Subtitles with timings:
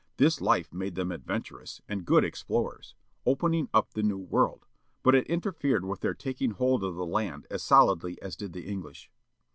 [0.17, 4.65] This life made them advent\irous, and good explorers, opening up the new world,
[5.03, 8.65] but it interfered with their taking hold of the land as solidly as did the
[8.67, 9.11] English.